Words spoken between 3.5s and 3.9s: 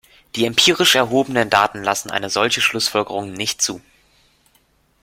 zu.